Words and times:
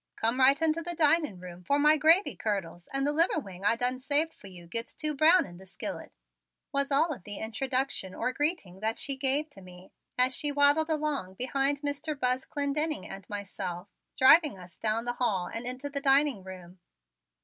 Come 0.15 0.39
right 0.39 0.59
into 0.59 0.81
the 0.81 0.95
dining 0.95 1.39
room 1.39 1.63
'fore 1.63 1.77
my 1.77 1.95
gravy 1.95 2.35
curdles 2.35 2.89
and 2.91 3.05
the 3.05 3.11
liver 3.13 3.39
wing 3.39 3.63
I 3.63 3.75
done 3.75 3.99
saved 3.99 4.33
for 4.33 4.47
you 4.47 4.65
gits 4.65 4.95
too 4.95 5.13
brown 5.13 5.45
in 5.45 5.57
the 5.57 5.65
skillet," 5.67 6.11
was 6.71 6.91
all 6.91 7.13
of 7.13 7.23
the 7.23 7.37
introduction 7.37 8.15
or 8.15 8.33
greeting 8.33 8.79
that 8.79 8.97
she 8.97 9.15
gave 9.15 9.51
to 9.51 9.61
me 9.61 9.91
as 10.17 10.35
she 10.35 10.51
waddled 10.51 10.89
along 10.89 11.35
behind 11.35 11.81
Mr. 11.81 12.19
Buzz 12.19 12.47
Clendenning 12.47 13.07
and 13.07 13.29
myself, 13.29 13.89
driving 14.17 14.57
us 14.57 14.75
down 14.75 15.05
the 15.05 15.13
hall 15.21 15.45
and 15.45 15.67
into 15.67 15.87
the 15.87 16.01
dining 16.01 16.43
room. 16.43 16.79